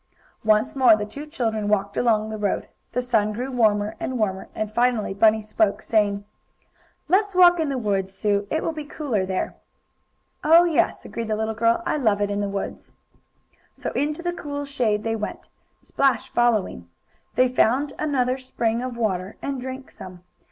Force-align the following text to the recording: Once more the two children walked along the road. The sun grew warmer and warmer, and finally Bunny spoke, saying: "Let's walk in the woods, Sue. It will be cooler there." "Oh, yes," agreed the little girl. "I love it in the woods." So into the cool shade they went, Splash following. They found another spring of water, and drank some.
Once 0.43 0.75
more 0.75 0.95
the 0.95 1.05
two 1.05 1.27
children 1.27 1.67
walked 1.67 1.95
along 1.95 2.31
the 2.31 2.37
road. 2.39 2.67
The 2.91 3.03
sun 3.03 3.33
grew 3.33 3.51
warmer 3.51 3.93
and 3.99 4.17
warmer, 4.17 4.47
and 4.55 4.73
finally 4.73 5.13
Bunny 5.13 5.43
spoke, 5.43 5.83
saying: 5.83 6.25
"Let's 7.07 7.35
walk 7.35 7.59
in 7.59 7.69
the 7.69 7.77
woods, 7.77 8.11
Sue. 8.11 8.47
It 8.49 8.63
will 8.63 8.71
be 8.71 8.83
cooler 8.83 9.27
there." 9.27 9.57
"Oh, 10.43 10.63
yes," 10.63 11.05
agreed 11.05 11.27
the 11.27 11.35
little 11.35 11.53
girl. 11.53 11.83
"I 11.85 11.97
love 11.97 12.19
it 12.19 12.31
in 12.31 12.41
the 12.41 12.49
woods." 12.49 12.89
So 13.75 13.91
into 13.91 14.23
the 14.23 14.33
cool 14.33 14.65
shade 14.65 15.03
they 15.03 15.15
went, 15.15 15.49
Splash 15.81 16.29
following. 16.31 16.89
They 17.35 17.47
found 17.47 17.93
another 17.99 18.39
spring 18.39 18.81
of 18.81 18.97
water, 18.97 19.37
and 19.39 19.61
drank 19.61 19.91
some. 19.91 20.23